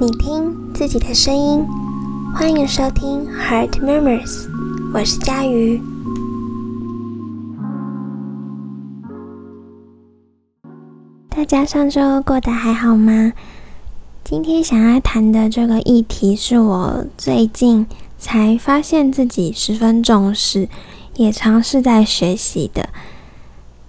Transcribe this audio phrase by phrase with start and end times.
[0.00, 1.64] 你听自己的声音，
[2.34, 4.48] 欢迎收听 Heart Murmurs，
[4.92, 5.80] 我是佳瑜。
[11.28, 13.32] 大家上周过得还好吗？
[14.24, 17.86] 今天想要谈的这个议题，是我最近
[18.18, 20.68] 才发现自己十分重视，
[21.16, 22.88] 也尝试在学习的。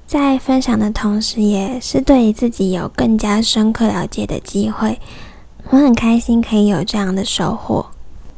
[0.06, 5.00] 在分享的同时，也是对自己有更加深刻了解的机会。
[5.70, 7.88] 我很开心可以有这样的收获。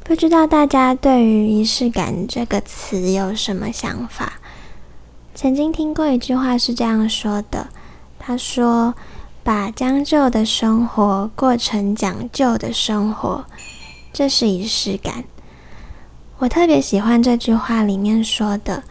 [0.03, 4.33] 不知道大家对于仪式感这个词有什么想法？
[5.33, 7.67] 曾经听过一句话是这样说的
[8.17, 8.93] ：“他说，
[9.43, 13.45] 把将就的生活过成讲究的生活，
[14.13, 15.25] 这是仪式感。”
[16.39, 18.83] 我特别喜欢这句话里面说的。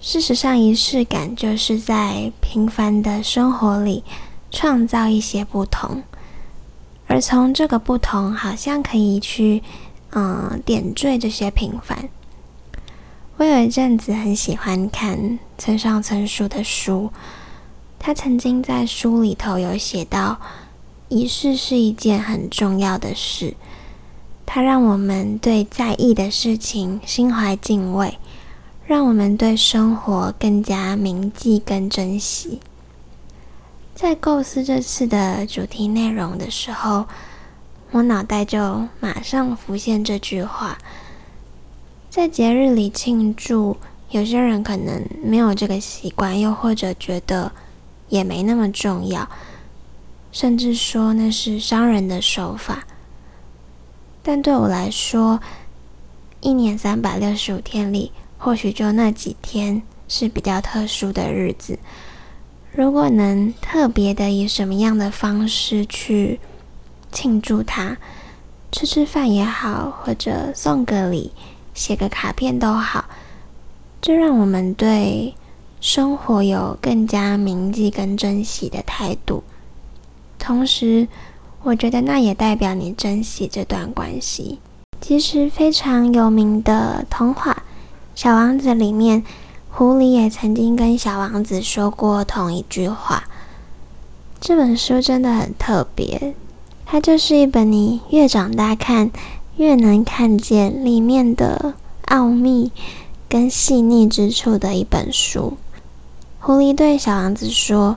[0.00, 4.04] 事实上，仪式感就是在平凡的生活里
[4.50, 6.02] 创造一些不同，
[7.06, 9.62] 而从这个不同，好像可以去
[10.10, 12.08] 嗯点缀这些平凡。
[13.36, 17.10] 我有一阵子很喜欢看村上春树的书，
[17.98, 20.40] 他曾经在书里头有写到，
[21.08, 23.54] 仪式是一件很重要的事，
[24.46, 28.18] 它让我们对在意的事情心怀敬畏。
[28.86, 32.60] 让我们对生活更加铭记跟珍惜。
[33.94, 37.06] 在构思这次的主题内容的时候，
[37.92, 40.76] 我脑袋就马上浮现这句话：
[42.10, 43.76] 在节日里庆祝，
[44.10, 47.52] 有些人可能没有这个习惯，又或者觉得
[48.08, 49.28] 也没那么重要，
[50.32, 52.84] 甚至说那是商人的手法。
[54.24, 55.40] 但对我来说，
[56.40, 61.78] 一年三百六十五天里，或许就那几天是比较特殊的日子，
[62.76, 66.40] 如果能特别的以什么样的方式去
[67.12, 67.96] 庆祝它，
[68.72, 71.30] 吃吃饭也好，或者送个礼、
[71.72, 73.04] 写个卡片都好，
[74.02, 75.34] 这让我们对
[75.80, 79.44] 生活有更加铭记跟珍惜的态度。
[80.36, 81.06] 同时，
[81.62, 84.58] 我觉得那也代表你珍惜这段关系。
[85.00, 87.62] 其实非常有名的童话。
[88.16, 89.22] 小王子里面，
[89.76, 93.24] 狐狸也曾经跟小王子说过同一句话。
[94.40, 96.36] 这本书真的很特别，
[96.86, 99.10] 它就是一本你越长大看，
[99.56, 101.74] 越能看见里面的
[102.04, 102.70] 奥秘
[103.28, 105.54] 跟细腻之处的一本书。
[106.38, 107.96] 狐狸对小王子说：“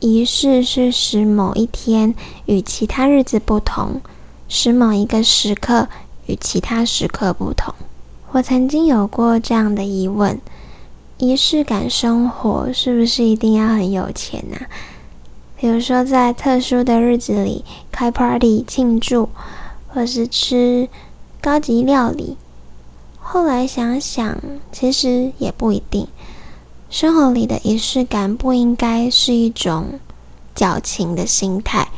[0.00, 2.14] 仪式是使某一天
[2.44, 4.02] 与其他日子不同，
[4.46, 5.88] 使某一个时刻
[6.26, 7.74] 与其他时刻不同。”
[8.32, 10.38] 我曾经有过这样的疑问：
[11.26, 14.56] 仪式感生活是不是一定要很有钱呢？
[15.56, 19.30] 比如说，在特殊的日子里开 party 庆祝，
[19.88, 20.88] 或是吃
[21.40, 22.36] 高级料理。
[23.18, 24.38] 后来想想，
[24.70, 26.06] 其实也不一定。
[26.90, 29.98] 生活里的仪式感不应该是一种
[30.54, 31.88] 矫情的心态，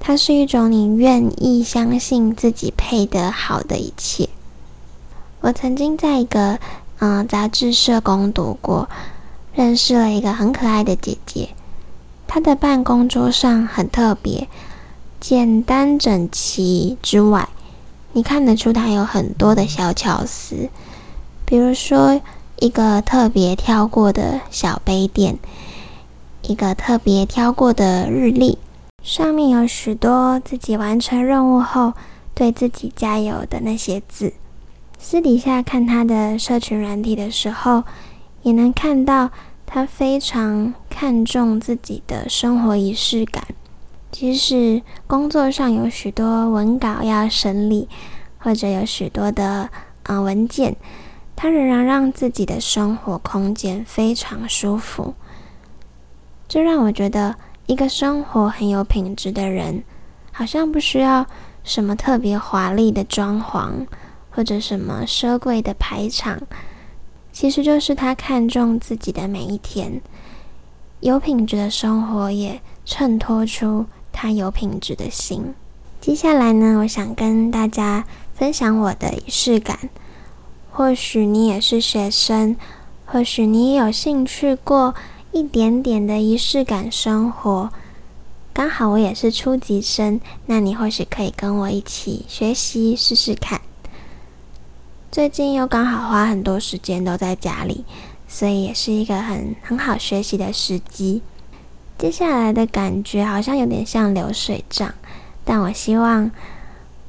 [0.00, 4.28] 它是一种你愿意相信自己配得好的一切。
[5.40, 6.58] 我曾经在一个
[7.00, 8.88] 嗯杂志社工读过，
[9.54, 11.50] 认识了一个很可爱的姐姐。
[12.26, 14.48] 她的办公桌上很特别，
[15.20, 17.48] 简单整齐之外，
[18.12, 20.68] 你看得出她有很多的小巧思。
[21.44, 22.20] 比如说，
[22.58, 25.38] 一个特别挑过的小杯垫，
[26.42, 28.58] 一个特别挑过的日历，
[29.02, 31.94] 上面有许多自己完成任务后
[32.34, 34.32] 对自己加油的那些字。
[35.00, 37.84] 私底下看他的社群软体的时候，
[38.42, 39.30] 也能看到
[39.64, 43.44] 他非常看重自己的生活仪式感。
[44.10, 47.88] 即使工作上有许多文稿要审理，
[48.38, 49.70] 或者有许多的
[50.02, 50.76] 啊文件，
[51.36, 55.14] 他仍然让自己的生活空间非常舒服。
[56.48, 57.36] 这让我觉得，
[57.66, 59.84] 一个生活很有品质的人，
[60.32, 61.24] 好像不需要
[61.62, 63.86] 什么特别华丽的装潢。
[64.38, 66.40] 或者什么奢贵的排场，
[67.32, 70.00] 其实就是他看重自己的每一天，
[71.00, 75.56] 有品质的生活也衬托出他有品质的心。
[76.00, 79.90] 接下来呢，我想跟大家分享我的仪式感。
[80.70, 82.56] 或许你也是学生，
[83.06, 84.94] 或许你也有兴趣过
[85.32, 87.70] 一点点的仪式感生活。
[88.52, 93.60] 刚好我也是初级生，那你或许可以跟我一起学习试试看。
[95.10, 97.86] 最近又刚好花很多时间都在家里，
[98.28, 101.22] 所以也是一个很很好学习的时机。
[101.96, 104.94] 接下来的感觉好像有点像流水账，
[105.46, 106.30] 但我希望，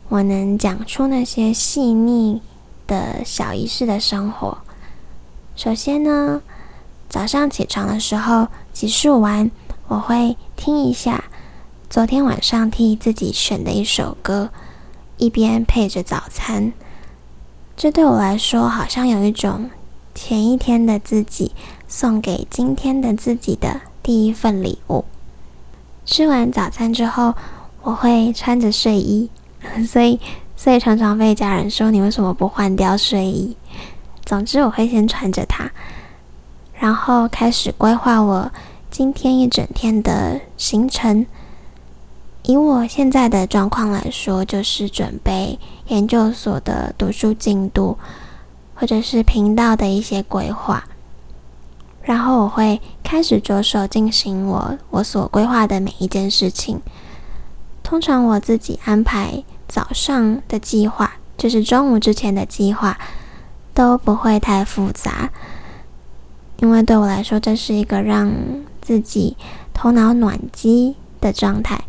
[0.07, 2.41] 我能讲出那些细腻
[2.87, 4.59] 的小仪式的生活。
[5.57, 6.41] 首先呢，
[7.09, 9.51] 早上起床的时候洗漱完，
[9.89, 11.25] 我会听一下
[11.89, 14.51] 昨天晚上替自己选的一首歌，
[15.17, 16.71] 一边配着早餐。
[17.79, 19.69] 这对我来说，好像有一种
[20.13, 21.53] 前一天的自己
[21.87, 25.05] 送给今天的自己的第一份礼物。
[26.05, 27.33] 吃完早餐之后，
[27.81, 29.29] 我会穿着睡衣，
[29.87, 30.19] 所以
[30.57, 33.55] 所以常常被家人说你为什么不换掉睡衣？
[34.25, 35.71] 总之，我会先穿着它，
[36.73, 38.51] 然后开始规划我
[38.91, 41.25] 今天一整天的行程。
[42.49, 45.59] 以我现在的状况来说，就是准备
[45.89, 47.99] 研究所的读书进度，
[48.73, 50.85] 或者是频道的一些规划。
[52.01, 56.81] 然后我会开始着手进行我我所规划的每一件事情。
[57.83, 62.97] 通常我自己安排早上的计划，就是中午之前的计划。
[63.71, 65.29] 都不会太复杂，
[66.57, 68.29] 因为对我来说，这是一个让
[68.81, 69.37] 自己
[69.73, 71.81] 头脑暖机的状态。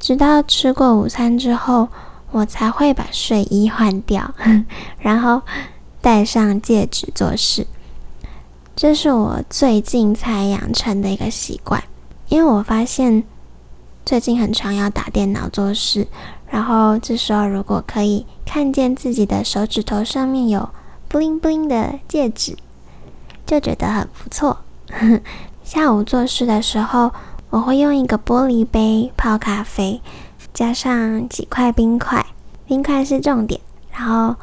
[0.00, 1.88] 直到吃过午餐之后，
[2.32, 4.34] 我才会把睡衣换掉，
[4.98, 5.42] 然后
[6.00, 7.66] 戴上戒指做事。
[8.74, 11.84] 这是我最近才养成的一个习惯，
[12.28, 13.22] 因为我发现
[14.04, 16.08] 最近很常要打电脑做事，
[16.48, 20.70] 然后这时候如果可以看见自己的手指头上面有。
[21.12, 22.56] 布灵布灵的戒指，
[23.44, 24.60] 就觉得很不错。
[25.64, 27.10] 下午做事的时候，
[27.50, 30.00] 我会用一个玻璃杯泡咖啡，
[30.54, 32.24] 加上几块冰块，
[32.64, 33.60] 冰块是重点。
[33.92, 34.36] 然后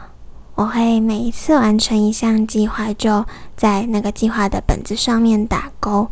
[0.55, 3.25] 我会每一次完成一项计划，就
[3.55, 6.09] 在那个计划的本子上面打勾。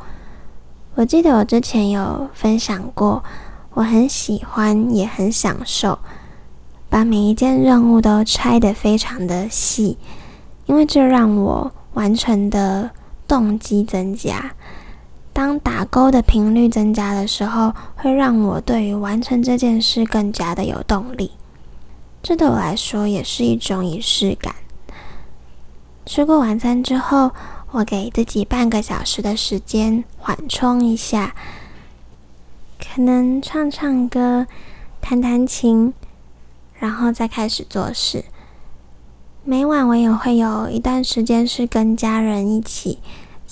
[0.95, 3.21] 我记得我之前有分享过，
[3.73, 5.99] 我很喜欢，也很享受，
[6.89, 9.97] 把每一件任务都拆得非常的细。
[10.65, 12.89] 因为这让我完成的
[13.27, 14.53] 动机增加，
[15.35, 21.31] 当打勾的频率增加的时候，会让我对于完成这件事更加的有动力。
[22.23, 24.55] 这对我来说也是一种仪式感。
[26.05, 27.31] 吃过晚餐之后，
[27.71, 31.35] 我给自己半个小时的时间缓冲一下，
[32.79, 34.47] 可能唱唱歌、
[35.01, 35.93] 弹弹琴，
[36.79, 38.23] 然后再开始做事。
[39.43, 42.99] 每晚我也会有一段时间是跟家人一起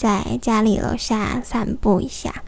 [0.04, 2.44] 在家里楼下散步一下。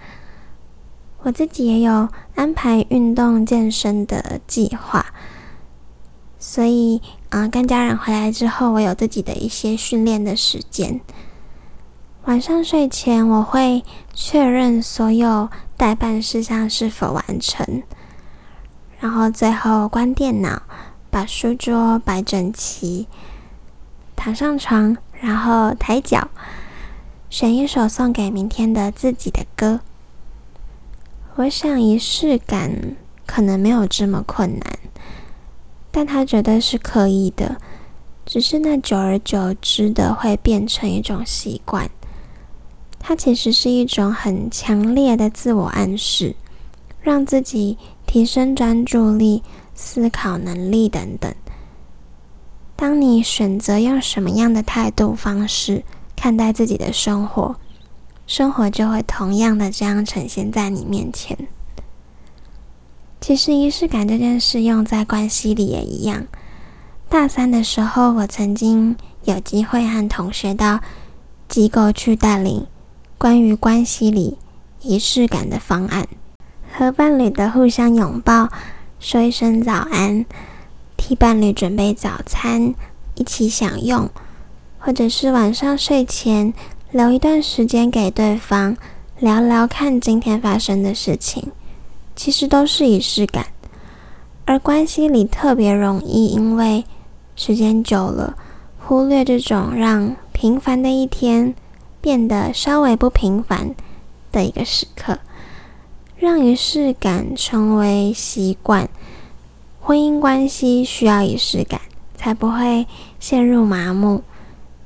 [1.20, 5.06] 我自己也有安排运动健身的计划，
[6.38, 11.00] 所以啊，跟家人回来之后，我有自己的一些训练的时间。
[12.26, 15.48] 晚上睡前我会确认所有
[15.78, 17.82] 代办事项是否完成，
[19.00, 20.62] 然后最后关电脑，
[21.10, 23.08] 把书桌摆整齐。
[24.18, 26.28] 躺上床，然后抬脚，
[27.38, 29.82] 选一首送给明天的自己的歌。
[31.36, 32.96] 我想仪式感
[33.26, 34.80] 可能没有这么困难，
[35.92, 37.58] 但它绝对是可以的。
[38.26, 41.92] 只是那久而久之的会变成一种习惯。
[43.00, 46.38] 它其实是一种很强烈的自我暗示，
[47.02, 47.78] 让自己
[48.08, 51.36] 提升专注力、思考能力等等。
[52.78, 55.84] 当你选择用什么样的态度方式
[56.26, 57.56] 看待自己的生活，
[58.26, 61.38] 生活就会同样的这样呈现在你面前。
[63.22, 66.26] 其实仪式感这件事用在关系里也一样。
[67.10, 70.80] 大三的时候，我曾经有机会和同学到
[71.48, 72.66] 机构去带领
[73.20, 74.40] 关于关系里
[74.82, 76.08] 仪式感的方案，
[76.74, 78.50] 和伴侣的互相拥抱，
[79.00, 80.26] 说一声早安。
[80.98, 82.74] 替伴侣准备早餐，
[83.14, 84.10] 一起享用，
[84.86, 86.54] 或者是晚上睡前
[86.92, 88.78] 留一段时间给对方
[89.18, 91.52] 聊聊看今天发生的事情，
[92.16, 93.48] 其实都是仪式感。
[94.46, 96.86] 而关系里特别容易因为
[97.36, 98.38] 时间久了，
[98.78, 101.56] 忽略这种让平凡的一天
[102.00, 103.74] 变得稍微不平凡
[104.32, 105.18] 的一个时刻，
[106.16, 108.88] 让仪式感成为习惯。
[109.82, 111.82] 婚姻关系需要仪式感，
[112.16, 112.86] 才不会
[113.20, 114.22] 陷入麻木。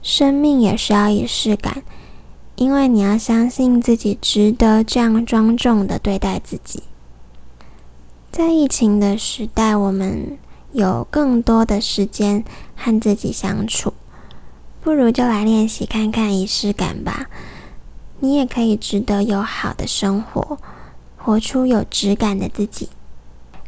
[0.02, 1.84] 生命也需要仪式感，
[2.56, 6.84] 因为你要相信自己值得这样庄重的对待自己。
[8.32, 10.38] 在疫情的时代，我们
[10.72, 12.44] 有更多的时间
[12.76, 13.94] 和自己相处，
[14.82, 17.28] 不如就来练习看看仪式感吧。
[18.20, 20.58] 你也可以值得有好的生活，
[21.18, 22.90] 活出有质感的自己。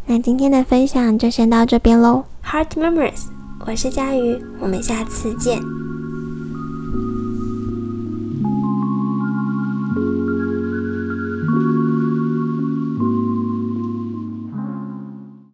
[0.06, 2.26] 那今天的分享就先到这边喽。
[2.44, 3.28] Heart Memories，
[3.66, 5.91] 我是佳瑜，我们下次见。